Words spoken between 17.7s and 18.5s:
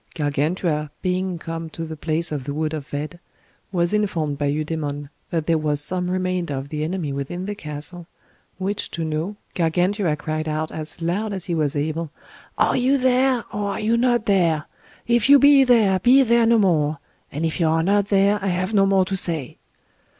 not there, I